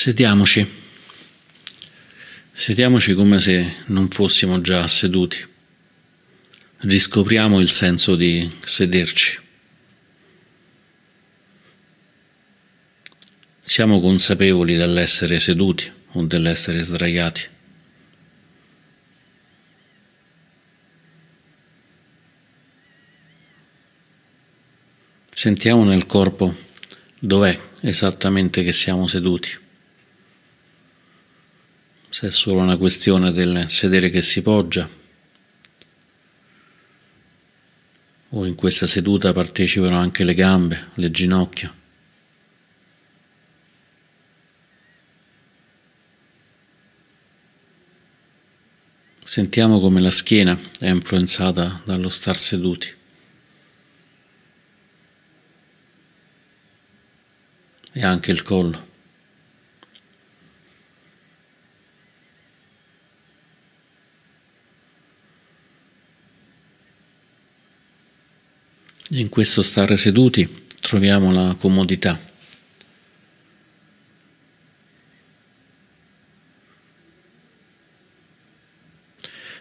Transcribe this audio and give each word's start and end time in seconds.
Sediamoci. 0.00 0.64
Sediamoci 2.52 3.14
come 3.14 3.40
se 3.40 3.82
non 3.86 4.08
fossimo 4.08 4.60
già 4.60 4.86
seduti. 4.86 5.44
Riscopriamo 6.82 7.58
il 7.58 7.68
senso 7.68 8.14
di 8.14 8.48
sederci. 8.64 9.40
Siamo 13.60 14.00
consapevoli 14.00 14.76
dell'essere 14.76 15.40
seduti 15.40 15.90
o 16.12 16.22
dell'essere 16.22 16.80
sdraiati. 16.80 17.48
Sentiamo 25.28 25.82
nel 25.82 26.06
corpo 26.06 26.54
dov'è 27.18 27.60
esattamente 27.80 28.62
che 28.62 28.72
siamo 28.72 29.08
seduti 29.08 29.66
se 32.18 32.26
è 32.26 32.30
solo 32.32 32.62
una 32.62 32.76
questione 32.76 33.30
del 33.30 33.70
sedere 33.70 34.10
che 34.10 34.22
si 34.22 34.42
poggia 34.42 34.88
o 38.30 38.44
in 38.44 38.56
questa 38.56 38.88
seduta 38.88 39.32
partecipano 39.32 39.96
anche 39.96 40.24
le 40.24 40.34
gambe, 40.34 40.88
le 40.94 41.12
ginocchia. 41.12 41.72
Sentiamo 49.22 49.78
come 49.78 50.00
la 50.00 50.10
schiena 50.10 50.58
è 50.80 50.88
influenzata 50.88 51.82
dallo 51.84 52.08
star 52.08 52.36
seduti. 52.36 52.92
E 57.92 58.04
anche 58.04 58.32
il 58.32 58.42
collo. 58.42 58.87
In 69.12 69.30
questo 69.30 69.62
stare 69.62 69.96
seduti 69.96 70.66
troviamo 70.80 71.32
la 71.32 71.54
comodità. 71.58 72.20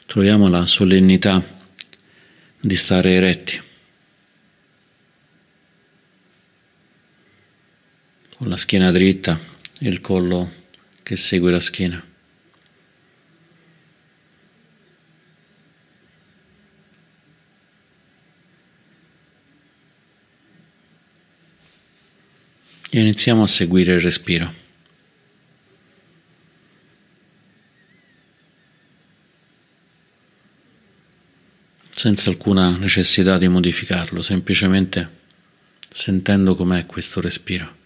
Troviamo 0.05 0.49
la 0.49 0.65
solennità 0.65 1.41
di 2.59 2.75
stare 2.75 3.11
eretti, 3.11 3.61
con 8.35 8.49
la 8.49 8.57
schiena 8.57 8.91
dritta 8.91 9.39
e 9.79 9.87
il 9.87 10.01
collo 10.01 10.51
che 11.03 11.15
segue 11.15 11.51
la 11.51 11.61
schiena. 11.61 12.15
Iniziamo 22.91 23.43
a 23.43 23.47
seguire 23.47 23.93
il 23.93 24.01
respiro. 24.01 24.65
Senza 31.89 32.29
alcuna 32.29 32.77
necessità 32.77 33.37
di 33.37 33.47
modificarlo, 33.47 34.21
semplicemente 34.21 35.09
sentendo 35.89 36.55
com'è 36.55 36.85
questo 36.85 37.19
respiro. 37.19 37.76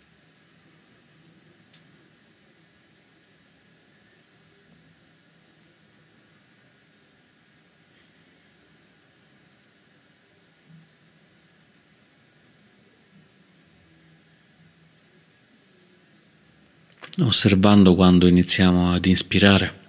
Osservando 17.21 17.95
quando 17.95 18.27
iniziamo 18.27 18.93
ad 18.93 19.05
inspirare. 19.05 19.79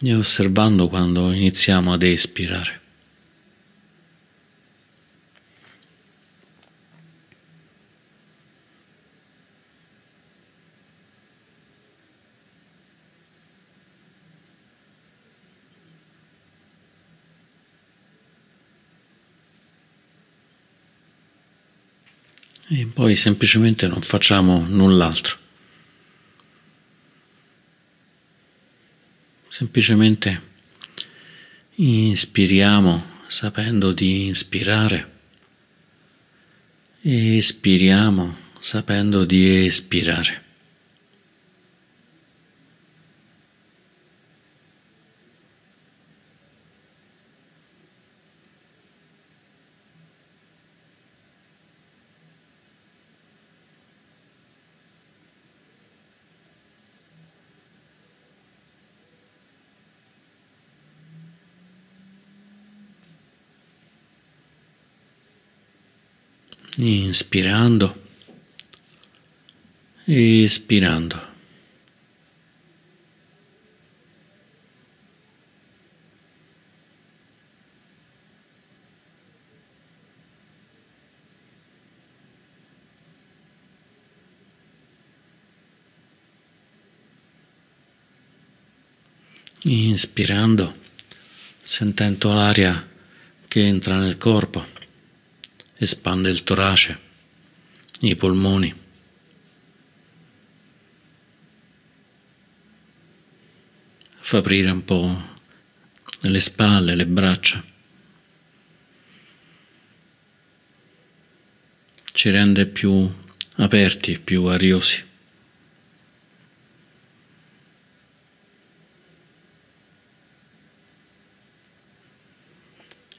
E 0.00 0.14
osservando 0.14 0.88
quando 0.88 1.32
iniziamo 1.32 1.92
ad 1.92 2.02
espirare. 2.02 2.87
E 22.68 22.86
poi 22.86 23.16
semplicemente 23.16 23.86
non 23.86 24.02
facciamo 24.02 24.64
null'altro. 24.66 25.36
Semplicemente 29.48 30.42
inspiriamo 31.76 33.16
sapendo 33.26 33.92
di 33.92 34.26
inspirare 34.26 35.16
espiriamo 37.02 38.36
sapendo 38.58 39.24
di 39.24 39.66
espirare. 39.66 40.47
Inspirando, 67.08 67.94
espirando. 70.04 71.26
Inspirando, 89.64 90.74
sentendo 91.60 92.32
l'aria 92.32 92.88
che 93.48 93.66
entra 93.66 93.96
nel 93.96 94.16
corpo 94.16 94.77
espande 95.78 96.28
il 96.30 96.42
torace, 96.42 96.98
i 98.00 98.16
polmoni. 98.16 98.74
Fa 104.20 104.38
aprire 104.38 104.70
un 104.70 104.84
po' 104.84 105.36
le 106.22 106.40
spalle, 106.40 106.96
le 106.96 107.06
braccia. 107.06 107.64
Ci 112.12 112.30
rende 112.30 112.66
più 112.66 113.10
aperti, 113.56 114.18
più 114.18 114.44
ariosi. 114.46 115.06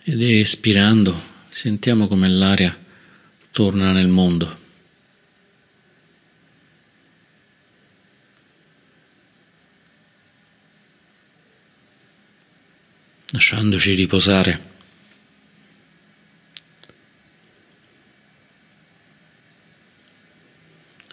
Ed 0.04 0.22
espirando 0.22 1.29
Sentiamo 1.50 2.08
come 2.08 2.30
l'aria 2.30 2.78
torna 3.52 3.92
nel 3.92 4.08
mondo. 4.08 4.68
lasciandoci 13.32 13.94
riposare. 13.94 14.68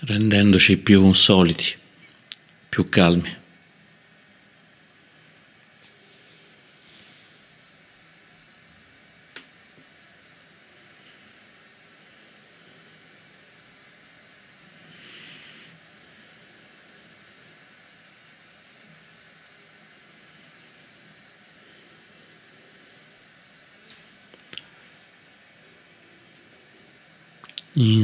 rendendoci 0.07 0.77
più 0.77 1.13
soliti, 1.13 1.77
più 2.69 2.89
calmi. 2.89 3.35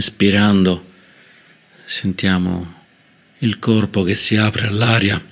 Inspirando 0.03 0.95
sentiamo 1.85 2.83
il 3.39 3.61
corpo 3.61 4.03
che 4.03 4.17
si 4.17 4.35
apre 4.35 4.67
all'aria. 4.67 5.25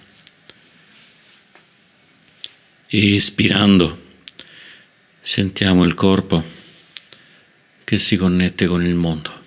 Espirando 2.86 4.06
sentiamo 5.18 5.82
il 5.82 5.94
corpo 5.94 6.40
che 7.82 7.98
si 7.98 8.16
connette 8.16 8.66
con 8.66 8.86
il 8.86 8.94
mondo. 8.94 9.42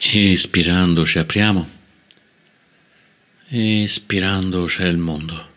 Espirando 0.00 1.06
ci 1.06 1.18
apriamo, 1.20 1.70
espirando 3.50 4.64
c'è 4.64 4.86
il 4.86 4.98
mondo. 4.98 5.54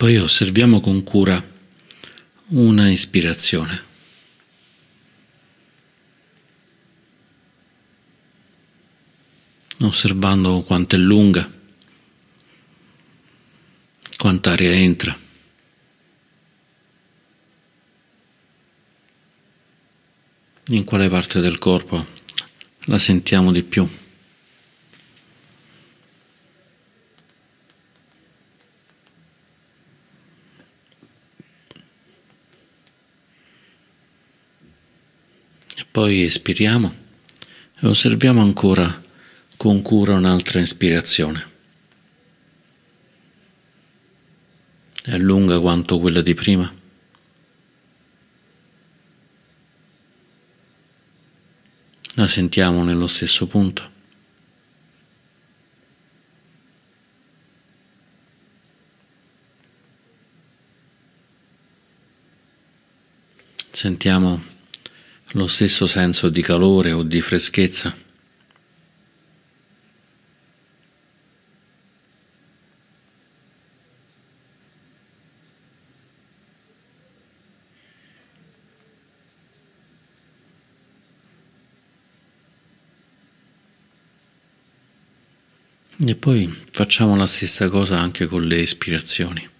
Poi 0.00 0.16
osserviamo 0.16 0.80
con 0.80 1.04
cura 1.04 1.46
una 2.46 2.88
ispirazione. 2.88 3.82
Osservando 9.80 10.62
quanto 10.62 10.96
è 10.96 10.98
lunga, 10.98 11.46
quanta 14.16 14.52
aria 14.52 14.72
entra. 14.72 15.14
In 20.68 20.84
quale 20.84 21.10
parte 21.10 21.40
del 21.40 21.58
corpo 21.58 22.06
la 22.86 22.98
sentiamo 22.98 23.52
di 23.52 23.62
più. 23.62 23.86
Poi 35.92 36.22
espiriamo 36.22 36.94
e 37.80 37.86
osserviamo 37.88 38.40
ancora 38.40 39.02
con 39.56 39.82
cura 39.82 40.14
un'altra 40.14 40.60
ispirazione. 40.60 41.44
È 45.02 45.16
lunga 45.18 45.58
quanto 45.58 45.98
quella 45.98 46.20
di 46.20 46.34
prima. 46.34 46.72
La 52.14 52.26
sentiamo 52.28 52.84
nello 52.84 53.08
stesso 53.08 53.48
punto. 53.48 53.90
Sentiamo 63.72 64.49
lo 65.32 65.46
stesso 65.46 65.86
senso 65.86 66.28
di 66.28 66.42
calore 66.42 66.92
o 66.92 67.02
di 67.02 67.20
freschezza. 67.20 67.94
E 86.02 86.16
poi 86.16 86.52
facciamo 86.72 87.14
la 87.14 87.26
stessa 87.26 87.68
cosa 87.68 88.00
anche 88.00 88.26
con 88.26 88.42
le 88.42 88.58
ispirazioni. 88.58 89.59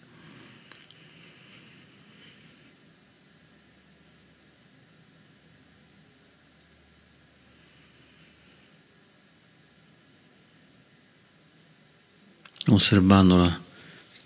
Osservandola 12.75 13.63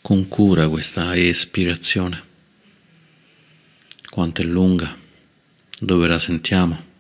con 0.01 0.29
cura 0.29 0.69
questa 0.69 1.17
espirazione, 1.17 2.23
quanto 4.11 4.43
è 4.43 4.45
lunga, 4.45 4.95
dove 5.81 6.07
la 6.07 6.19
sentiamo. 6.19 6.93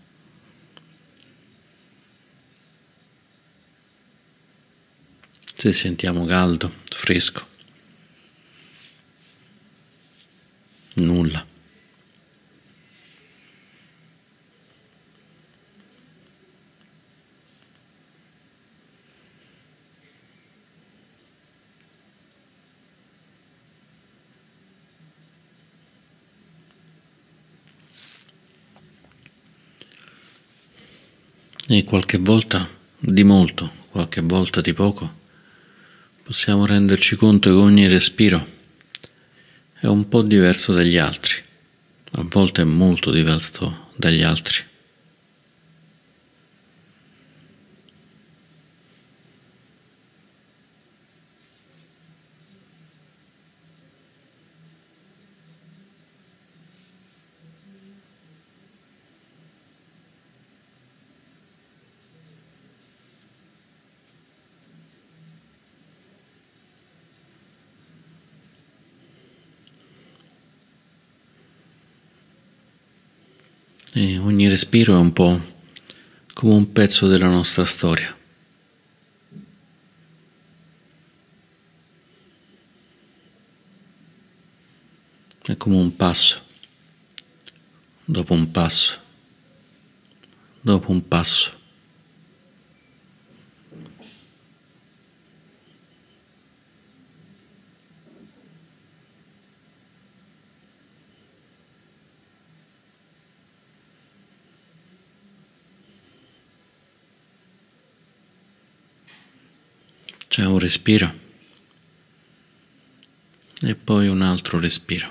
Se 5.56 5.72
sentiamo 5.72 6.24
caldo, 6.24 6.70
fresco, 6.88 7.46
nulla. 10.94 11.53
E 31.76 31.82
qualche 31.82 32.18
volta 32.18 32.68
di 33.00 33.24
molto, 33.24 33.68
qualche 33.90 34.20
volta 34.20 34.60
di 34.60 34.72
poco, 34.72 35.12
possiamo 36.22 36.66
renderci 36.66 37.16
conto 37.16 37.50
che 37.50 37.56
ogni 37.56 37.88
respiro 37.88 38.46
è 39.80 39.86
un 39.86 40.08
po' 40.08 40.22
diverso 40.22 40.72
dagli 40.72 40.98
altri, 40.98 41.34
a 42.12 42.24
volte 42.30 42.62
è 42.62 42.64
molto 42.64 43.10
diverso 43.10 43.88
dagli 43.96 44.22
altri. 44.22 44.62
E 73.96 74.18
ogni 74.18 74.42
respiro 74.54 74.94
è 74.94 74.98
un 74.98 75.12
po' 75.12 75.40
come 76.32 76.54
un 76.54 76.70
pezzo 76.70 77.08
della 77.08 77.26
nostra 77.26 77.64
storia. 77.64 78.16
È 85.42 85.56
come 85.56 85.76
un 85.76 85.96
passo, 85.96 86.40
dopo 88.04 88.32
un 88.32 88.48
passo, 88.52 89.00
dopo 90.60 90.92
un 90.92 91.08
passo. 91.08 91.63
C'è 110.34 110.44
un 110.44 110.58
respiro 110.58 111.14
e 113.60 113.76
poi 113.76 114.08
un 114.08 114.20
altro 114.20 114.58
respiro. 114.58 115.08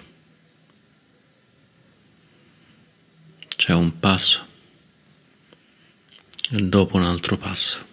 C'è 3.55 3.71
un 3.71 3.99
passo 3.99 4.45
e 6.51 6.57
dopo 6.57 6.97
un 6.97 7.03
altro 7.03 7.37
passo. 7.37 7.85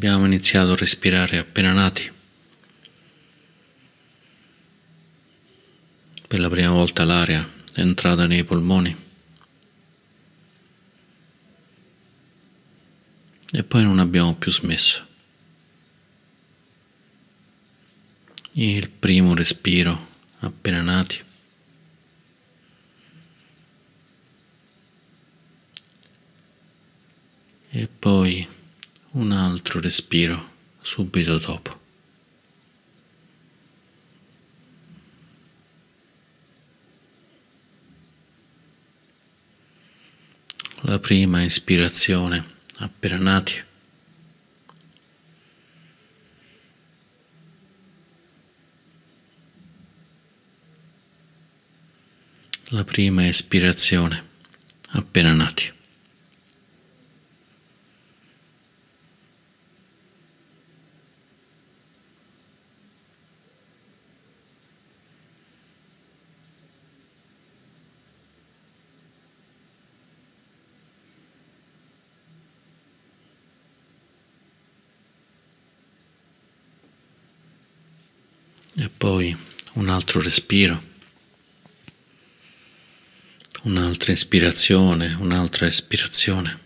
Abbiamo 0.00 0.24
iniziato 0.24 0.72
a 0.72 0.76
respirare 0.76 1.36
appena 1.36 1.72
nati. 1.72 2.10
Per 6.26 6.40
la 6.40 6.48
prima 6.48 6.70
volta 6.70 7.04
l'aria 7.04 7.46
è 7.74 7.80
entrata 7.80 8.26
nei 8.26 8.42
polmoni 8.42 8.96
e 13.52 13.62
poi 13.62 13.82
non 13.82 13.98
abbiamo 13.98 14.36
più 14.36 14.50
smesso. 14.50 15.06
Il 18.52 18.88
primo 18.88 19.34
respiro 19.34 20.08
appena 20.38 20.80
nati. 20.80 21.22
E 27.72 27.86
poi 27.98 28.49
un 29.20 29.32
altro 29.32 29.80
respiro 29.80 30.50
subito 30.80 31.36
dopo. 31.36 31.78
La 40.84 40.98
prima 40.98 41.42
ispirazione 41.42 42.42
appena 42.78 43.18
nati. 43.18 43.62
La 52.72 52.84
prima 52.84 53.26
espirazione 53.26 54.28
appena 54.92 55.34
nati. 55.34 55.78
E 78.76 78.89
poi 79.00 79.34
un 79.76 79.88
altro 79.88 80.20
respiro, 80.20 80.78
un'altra 83.62 84.12
ispirazione, 84.12 85.14
un'altra 85.14 85.64
espirazione. 85.64 86.58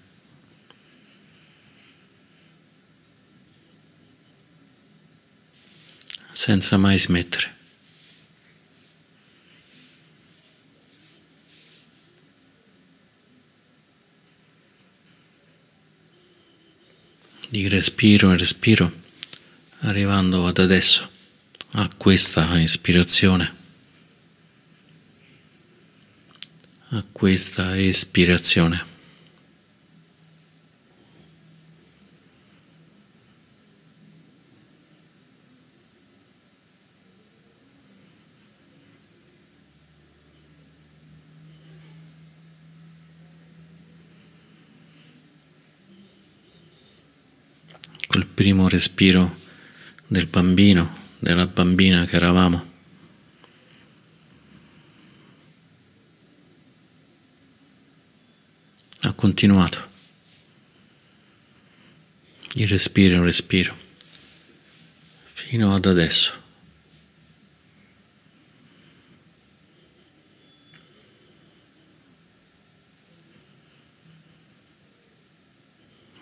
Senza 6.32 6.76
mai 6.76 6.98
smettere. 6.98 7.54
Di 17.48 17.68
respiro 17.68 18.32
in 18.32 18.38
respiro, 18.38 18.92
arrivando 19.82 20.48
ad 20.48 20.58
adesso 20.58 21.13
a 21.76 21.90
questa 21.96 22.56
ispirazione, 22.60 23.52
a 26.90 27.04
questa 27.10 27.76
espirazione. 27.76 28.92
Col 48.06 48.26
primo 48.26 48.68
respiro 48.68 49.36
del 50.06 50.26
bambino 50.26 51.03
della 51.24 51.46
bambina 51.46 52.04
che 52.04 52.16
eravamo. 52.16 52.72
Ha 59.00 59.12
continuato. 59.14 59.88
Il 62.56 62.68
respiro 62.68 63.14
è 63.14 63.18
un 63.18 63.24
respiro. 63.24 63.74
Fino 65.24 65.74
ad 65.74 65.86
adesso. 65.86 66.42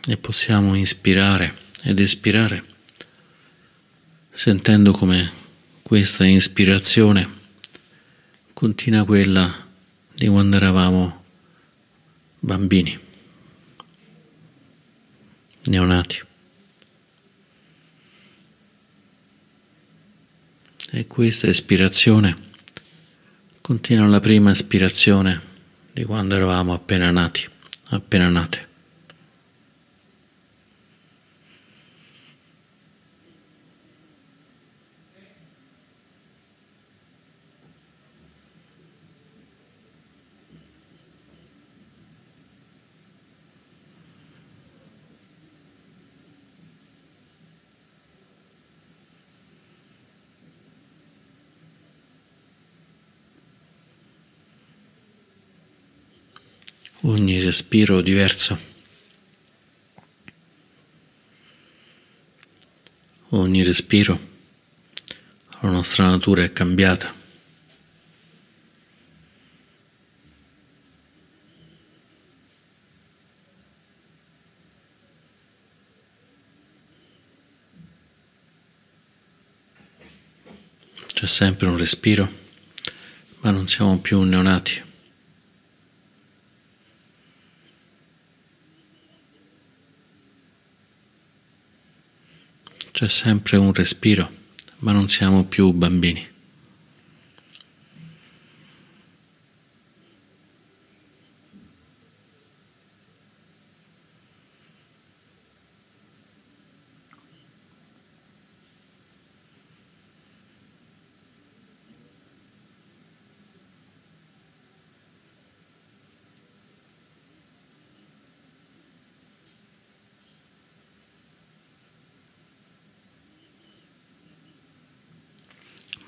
E 0.06 0.16
possiamo 0.16 0.76
ispirare 0.76 1.56
ed 1.82 1.98
espirare 1.98 2.71
sentendo 4.34 4.92
come 4.92 5.30
questa 5.82 6.24
ispirazione 6.24 7.28
continua 8.54 9.04
quella 9.04 9.66
di 10.14 10.26
quando 10.26 10.56
eravamo 10.56 11.24
bambini, 12.38 12.98
neonati. 15.64 16.22
E 20.94 21.06
questa 21.06 21.46
ispirazione 21.46 22.50
continua 23.60 24.06
la 24.06 24.20
prima 24.20 24.50
ispirazione 24.50 25.40
di 25.92 26.04
quando 26.04 26.34
eravamo 26.34 26.72
appena 26.72 27.10
nati, 27.10 27.46
appena 27.90 28.28
nate. 28.28 28.71
Ogni 57.04 57.40
respiro 57.40 58.00
diverso, 58.00 58.56
ogni 63.30 63.62
respiro, 63.62 64.18
la 65.60 65.70
nostra 65.70 66.08
natura 66.08 66.42
è 66.42 66.52
cambiata. 66.52 67.20
C'è 81.14 81.26
sempre 81.28 81.68
un 81.68 81.76
respiro, 81.76 82.28
ma 83.40 83.50
non 83.50 83.68
siamo 83.68 83.98
più 83.98 84.20
neonati. 84.22 84.90
C'è 93.02 93.08
sempre 93.08 93.56
un 93.56 93.74
respiro, 93.74 94.30
ma 94.78 94.92
non 94.92 95.08
siamo 95.08 95.42
più 95.42 95.72
bambini. 95.72 96.24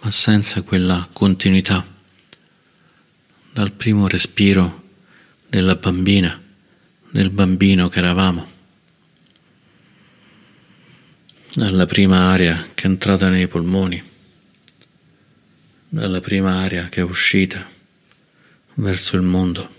Ma 0.05 0.11
senza 0.11 0.61
quella 0.61 1.09
continuità. 1.11 1.83
Dal 3.51 3.73
primo 3.73 4.07
respiro 4.07 4.83
della 5.49 5.77
bambina, 5.77 6.39
del 7.09 7.31
bambino 7.31 7.89
che 7.89 7.99
eravamo, 8.01 8.47
dalla 11.55 11.87
prima 11.87 12.19
aria 12.31 12.69
che 12.75 12.83
è 12.83 12.87
entrata 12.87 13.31
nei 13.31 13.49
polmoni, 13.49 14.03
dalla 15.89 16.21
prima 16.21 16.57
aria 16.57 16.89
che 16.89 17.01
è 17.01 17.05
uscita 17.05 17.67
verso 18.75 19.17
il 19.17 19.23
mondo. 19.23 19.75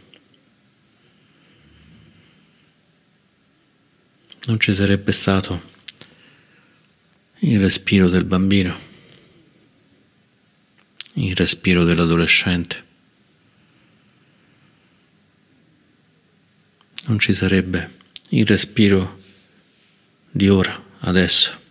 Non 4.48 4.60
ci 4.60 4.74
sarebbe 4.74 5.12
stato 5.12 5.74
il 7.42 7.60
respiro 7.60 8.08
del 8.08 8.24
bambino, 8.24 8.94
il 11.16 11.36
respiro 11.36 11.84
dell'adolescente. 11.84 12.84
Non 17.06 17.20
ci 17.20 17.34
sarebbe 17.34 17.92
il 18.30 18.46
respiro 18.46 19.22
di 20.32 20.50
ora, 20.50 20.84
adesso. 21.02 21.65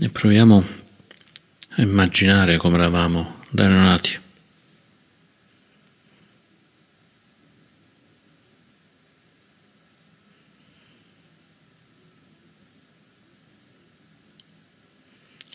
E 0.00 0.08
proviamo 0.08 0.64
a 1.76 1.82
immaginare 1.82 2.56
come 2.56 2.76
eravamo 2.76 3.44
da 3.50 3.66
neonati. 3.68 4.20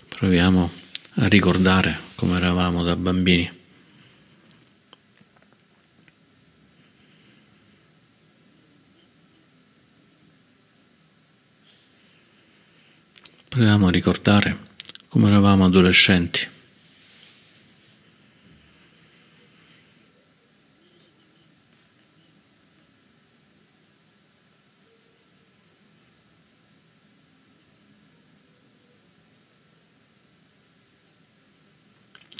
Proviamo 0.07 0.69
a 1.15 1.27
ricordare 1.27 1.97
come 2.15 2.37
eravamo 2.37 2.83
da 2.83 2.95
bambini. 2.95 3.66
Proviamo 13.57 13.87
a 13.87 13.89
ricordare 13.89 14.55
come 15.07 15.29
eravamo 15.29 15.65
adolescenti. 15.65 16.47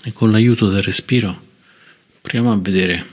E 0.04 0.14
con 0.14 0.30
l'aiuto 0.30 0.70
del 0.70 0.84
respiro 0.84 1.48
proviamo 2.22 2.52
a 2.52 2.60
vedere 2.60 3.04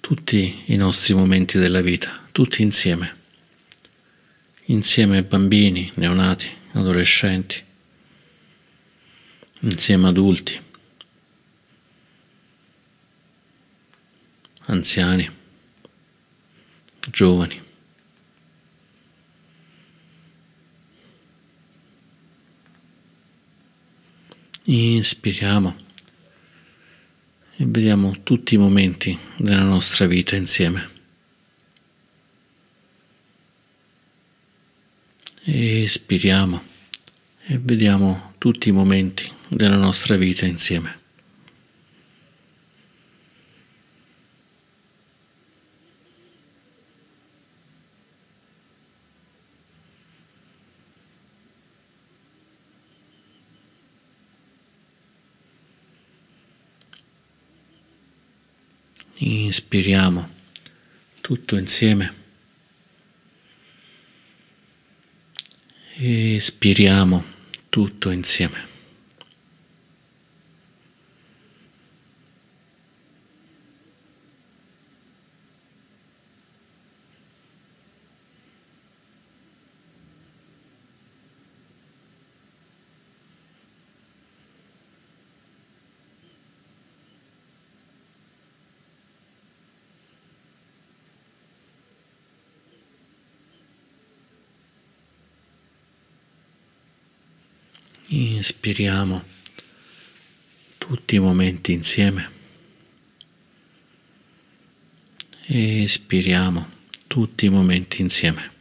tutti 0.00 0.64
i 0.66 0.76
nostri 0.76 1.14
momenti 1.14 1.56
della 1.56 1.80
vita, 1.80 2.28
tutti 2.30 2.60
insieme, 2.60 3.16
insieme 4.66 5.24
bambini, 5.24 5.90
neonati, 5.94 6.57
adolescenti, 6.72 7.62
insieme 9.60 10.08
adulti, 10.08 10.60
anziani, 14.66 15.28
giovani. 17.10 17.66
Inspiriamo 24.70 25.74
e 27.56 27.64
vediamo 27.64 28.22
tutti 28.22 28.54
i 28.54 28.58
momenti 28.58 29.18
della 29.38 29.62
nostra 29.62 30.06
vita 30.06 30.36
insieme. 30.36 30.97
Espiriamo 35.50 36.62
e 37.46 37.58
vediamo 37.58 38.34
tutti 38.36 38.68
i 38.68 38.72
momenti 38.72 39.26
della 39.48 39.76
nostra 39.76 40.14
vita 40.14 40.44
insieme. 40.44 40.98
Inspiriamo 59.20 60.28
tutto 61.22 61.56
insieme. 61.56 62.27
Espiriamo 66.38 67.24
tutto 67.68 68.12
insieme. 68.12 68.77
Inspiriamo 98.50 99.22
tutti 100.78 101.16
i 101.16 101.18
momenti 101.18 101.72
insieme. 101.72 102.30
Espiriamo 105.48 106.66
tutti 107.06 107.44
i 107.44 107.50
momenti 107.50 108.00
insieme. 108.00 108.56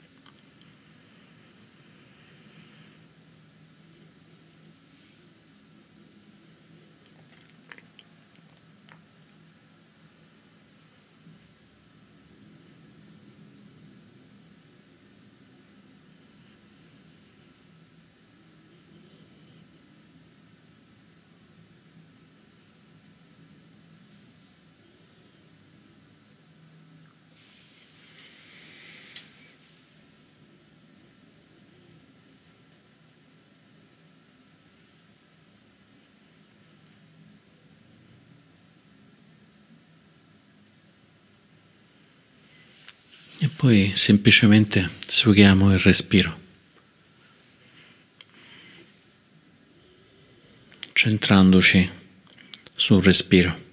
E 43.40 43.47
poi 43.58 43.92
semplicemente 43.96 44.88
sfoghiamo 45.08 45.74
il 45.74 45.80
respiro, 45.80 46.40
centrandoci 50.94 51.90
sul 52.76 53.04
respiro. 53.04 53.66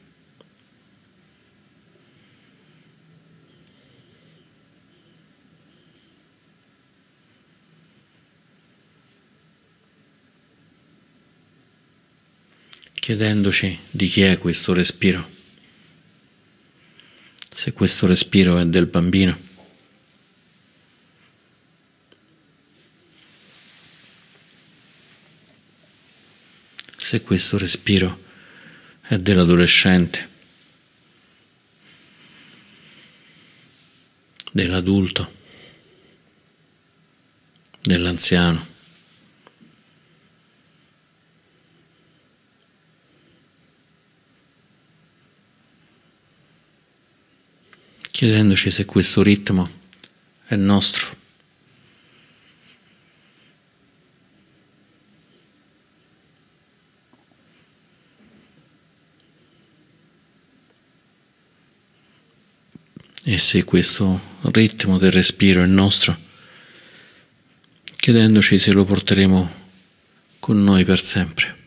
chiedendoci 13.04 13.78
di 13.90 14.08
chi 14.08 14.22
è 14.22 14.38
questo 14.38 14.72
respiro, 14.72 15.28
se 17.54 17.74
questo 17.74 18.06
respiro 18.06 18.56
è 18.56 18.64
del 18.64 18.86
bambino. 18.86 19.43
forse 27.14 27.22
questo 27.22 27.58
respiro 27.58 28.22
è 29.02 29.18
dell'adolescente, 29.18 30.28
dell'adulto, 34.50 35.32
dell'anziano. 37.82 38.72
chiedendoci 48.10 48.70
se 48.70 48.84
questo 48.84 49.22
ritmo 49.22 49.68
è 50.46 50.54
nostro. 50.54 51.23
E 63.26 63.38
se 63.38 63.64
questo 63.64 64.20
ritmo 64.42 64.98
del 64.98 65.10
respiro 65.10 65.62
è 65.62 65.66
nostro, 65.66 66.14
chiedendoci 67.96 68.58
se 68.58 68.72
lo 68.72 68.84
porteremo 68.84 69.50
con 70.38 70.62
noi 70.62 70.84
per 70.84 71.02
sempre. 71.02 71.63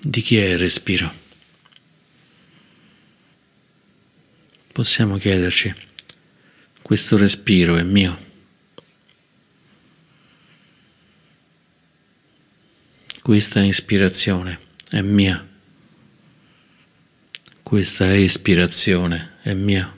Di 0.00 0.20
chi 0.20 0.36
è 0.36 0.44
il 0.44 0.58
respiro? 0.58 1.12
Possiamo 4.72 5.16
chiederci, 5.16 5.74
questo 6.82 7.16
respiro 7.16 7.76
è 7.76 7.82
mio? 7.82 8.24
Questa 13.22 13.60
ispirazione 13.60 14.60
è 14.90 15.00
mia? 15.00 15.44
Questa 17.62 18.14
espirazione 18.14 19.38
è 19.42 19.54
mia? 19.54 19.95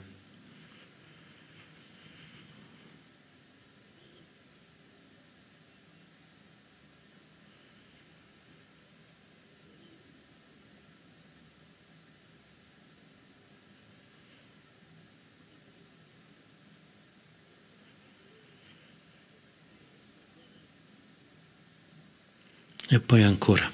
E 22.91 22.99
poi 22.99 23.21
ancora, 23.21 23.71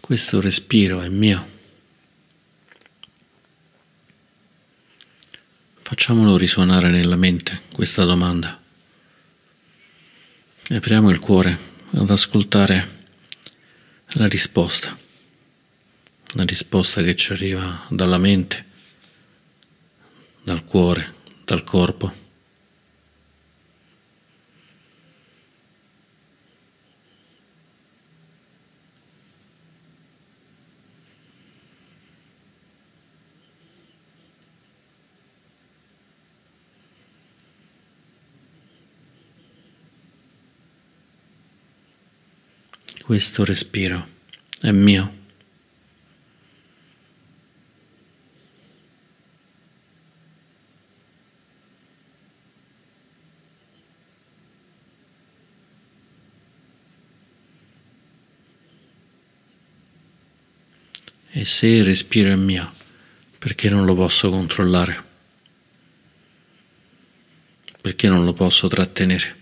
questo 0.00 0.40
respiro 0.40 1.02
è 1.02 1.08
mio. 1.08 1.46
Facciamolo 5.74 6.36
risuonare 6.36 6.90
nella 6.90 7.14
mente 7.14 7.60
questa 7.72 8.02
domanda. 8.02 8.60
Apriamo 10.70 11.10
il 11.10 11.20
cuore 11.20 11.56
ad 11.92 12.10
ascoltare 12.10 13.04
la 14.14 14.26
risposta, 14.26 14.98
la 16.32 16.42
risposta 16.42 17.02
che 17.02 17.14
ci 17.14 17.30
arriva 17.30 17.86
dalla 17.88 18.18
mente, 18.18 18.66
dal 20.42 20.64
cuore, 20.64 21.14
dal 21.44 21.62
corpo. 21.62 22.12
Questo 43.12 43.44
respiro 43.44 44.08
è 44.62 44.70
mio. 44.70 45.18
E 61.32 61.44
se 61.44 61.66
il 61.66 61.84
respiro 61.84 62.30
è 62.30 62.36
mio, 62.36 62.72
perché 63.36 63.68
non 63.68 63.84
lo 63.84 63.94
posso 63.94 64.30
controllare? 64.30 65.04
Perché 67.78 68.08
non 68.08 68.24
lo 68.24 68.32
posso 68.32 68.68
trattenere? 68.68 69.41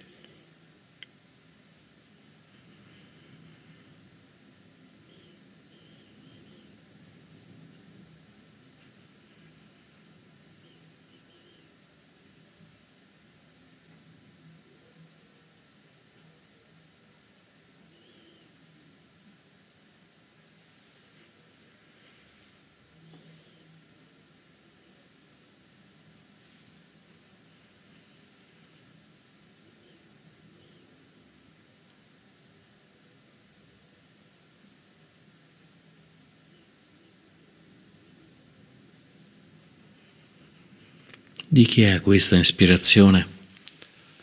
Di 41.52 41.64
chi 41.64 41.82
è 41.82 42.00
questa 42.00 42.36
ispirazione 42.36 43.26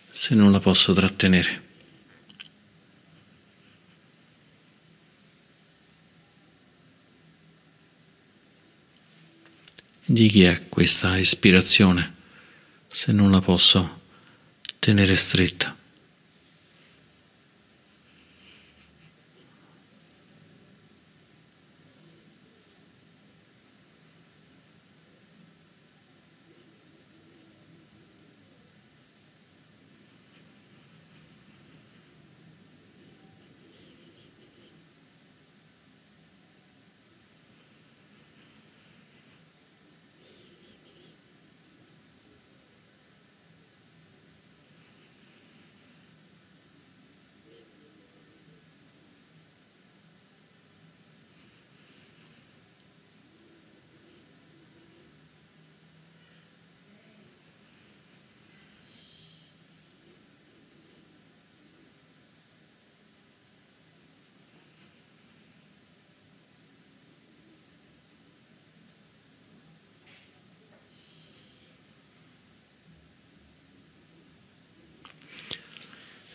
se 0.09 0.33
non 0.33 0.49
la 0.49 0.61
posso 0.61 0.93
trattenere? 0.93 1.61
Di 10.05 10.29
chi 10.29 10.43
è 10.43 10.69
questa 10.69 11.17
ispirazione 11.17 12.15
se 12.87 13.11
non 13.11 13.29
la 13.29 13.41
posso 13.41 13.99
tenere 14.79 15.17
stretta? 15.17 15.75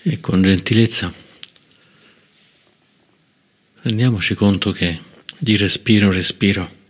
E 0.03 0.21
con 0.21 0.43
gentilezza 0.43 1.13
rendiamoci 3.83 4.35
conto 4.35 4.73
che 4.73 5.01
di 5.39 5.57
respiro 5.57 6.07
in 6.07 6.13
respiro 6.13 6.81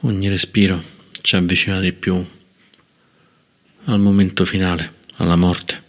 ogni 0.00 0.28
respiro 0.28 0.82
ci 1.20 1.36
avvicina 1.36 1.80
di 1.80 1.92
più 1.92 2.24
al 3.84 4.00
momento 4.00 4.44
finale, 4.44 4.92
alla 5.16 5.36
morte. 5.36 5.86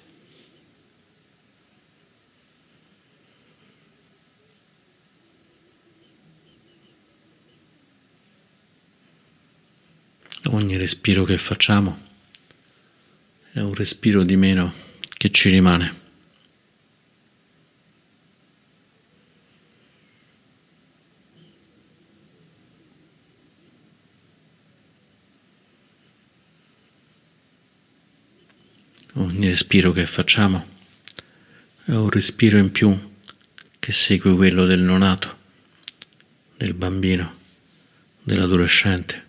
Ogni 10.51 10.77
respiro 10.77 11.25
che 11.25 11.37
facciamo 11.37 12.07
è 13.51 13.59
un 13.59 13.73
respiro 13.73 14.23
di 14.23 14.35
meno 14.35 14.71
che 15.17 15.31
ci 15.31 15.49
rimane. 15.49 16.07
Ogni 29.13 29.47
respiro 29.47 29.91
che 29.91 30.05
facciamo 30.05 30.65
è 31.85 31.91
un 31.91 32.09
respiro 32.09 32.57
in 32.57 32.71
più 32.71 32.95
che 33.79 33.91
segue 33.91 34.35
quello 34.35 34.65
del 34.65 34.81
nonato, 34.81 35.37
del 36.55 36.73
bambino, 36.75 37.35
dell'adolescente. 38.21 39.27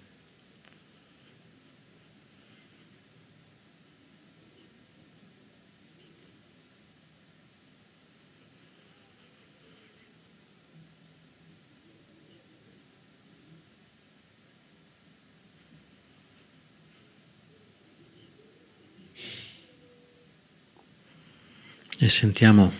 e 21.99 21.99
sentiamo 22.10 22.70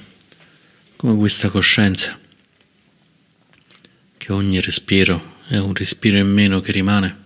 come 0.97 1.16
questa 1.16 1.49
coscienza, 1.49 2.19
che 4.19 4.33
ogni 4.33 4.61
respiro 4.61 5.38
è 5.47 5.57
un 5.57 5.73
respiro 5.73 6.19
in 6.19 6.31
meno 6.31 6.61
che 6.61 6.73
rimane, 6.73 7.25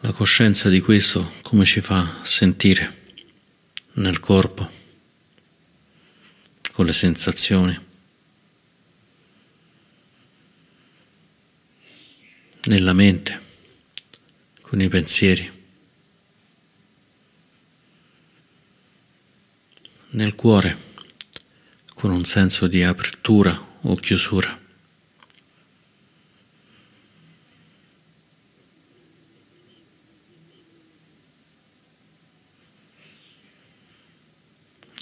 la 0.00 0.12
coscienza 0.12 0.68
di 0.68 0.80
questo 0.80 1.28
come 1.42 1.64
ci 1.64 1.80
fa 1.80 2.20
sentire 2.22 2.94
nel 3.94 4.20
corpo, 4.20 4.70
con 6.70 6.86
le 6.86 6.92
sensazioni, 6.92 7.76
nella 12.64 12.92
mente, 12.92 13.40
con 14.60 14.80
i 14.80 14.88
pensieri. 14.88 15.57
Nel 20.10 20.34
cuore 20.34 20.76
con 21.94 22.12
un 22.12 22.24
senso 22.24 22.66
di 22.68 22.82
apertura 22.82 23.60
o 23.80 23.94
chiusura. 23.96 24.56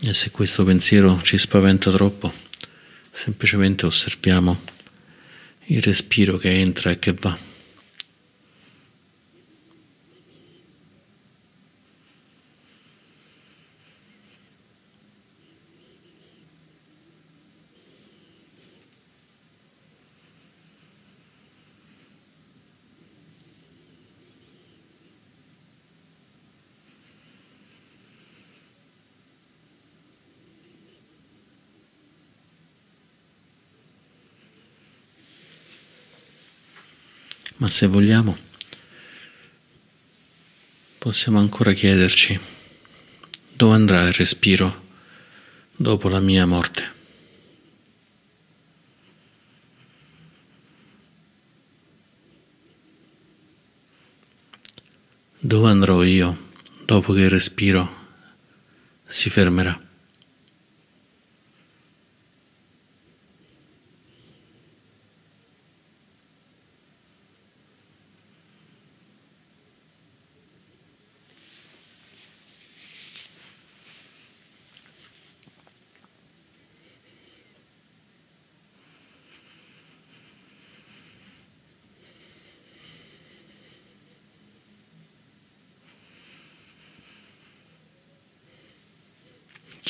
E 0.02 0.14
se 0.14 0.30
questo 0.30 0.64
pensiero 0.64 1.20
ci 1.20 1.36
spaventa 1.36 1.90
troppo, 1.90 2.32
semplicemente 3.10 3.86
osserviamo 3.86 4.62
il 5.64 5.82
respiro 5.82 6.36
che 6.36 6.50
entra 6.50 6.90
e 6.90 6.98
che 6.98 7.12
va. 7.12 7.55
Ma 37.66 37.72
se 37.72 37.88
vogliamo, 37.88 38.36
possiamo 40.98 41.40
ancora 41.40 41.72
chiederci 41.72 42.38
dove 43.54 43.74
andrà 43.74 44.06
il 44.06 44.12
respiro 44.12 44.84
dopo 45.74 46.08
la 46.08 46.20
mia 46.20 46.46
morte. 46.46 46.92
Dove 55.40 55.68
andrò 55.68 56.04
io 56.04 56.50
dopo 56.84 57.14
che 57.14 57.22
il 57.22 57.30
respiro 57.30 57.90
si 59.04 59.28
fermerà? 59.28 59.85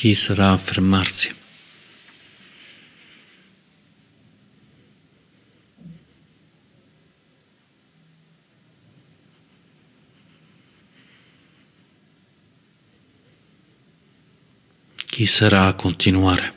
Chi 0.07 0.15
sarà 0.15 0.51
a 0.51 0.57
fermarsi. 0.57 1.35
Chi 15.07 15.25
sarà 15.25 15.67
a 15.67 15.73
continuare. 15.73 16.56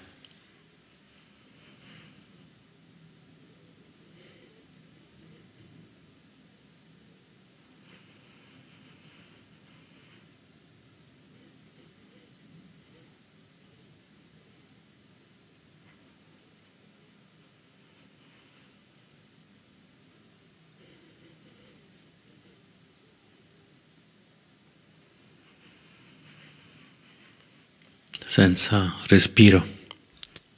Senza 28.40 28.96
respiro, 29.09 29.62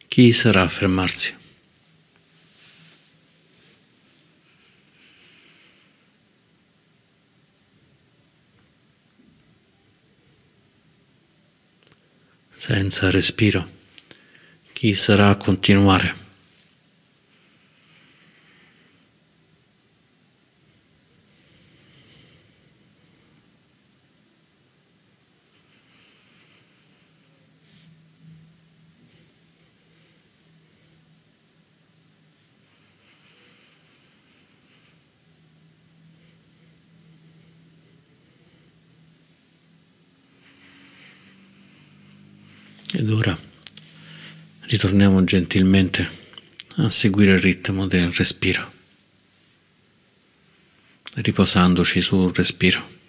chi 0.06 0.30
sarà 0.30 0.62
a 0.62 0.68
fermarsi? 0.68 1.34
Senza 12.52 13.10
respiro, 13.10 13.68
chi 14.72 14.94
sarà 14.94 15.30
a 15.30 15.36
continuare? 15.36 16.31
Ed 42.94 43.10
ora 43.10 43.38
ritorniamo 44.60 45.24
gentilmente 45.24 46.06
a 46.76 46.90
seguire 46.90 47.32
il 47.32 47.38
ritmo 47.38 47.86
del 47.86 48.12
respiro, 48.12 48.70
riposandoci 51.14 52.02
sul 52.02 52.34
respiro. 52.34 53.00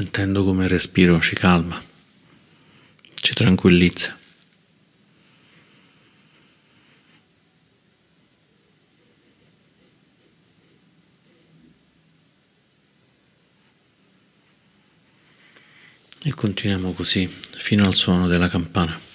Sentendo 0.00 0.44
come 0.44 0.64
il 0.64 0.70
respiro 0.70 1.20
ci 1.20 1.34
calma, 1.34 1.78
ci 3.16 3.34
tranquillizza. 3.34 4.16
E 16.22 16.34
continuiamo 16.34 16.92
così 16.92 17.26
fino 17.26 17.84
al 17.84 17.94
suono 17.94 18.26
della 18.26 18.48
campana. 18.48 19.09